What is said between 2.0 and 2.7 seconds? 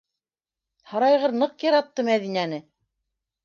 Мәҙинәне!